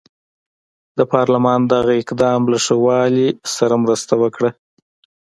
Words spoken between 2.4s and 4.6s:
له ښه والي سره مرسته وکړه.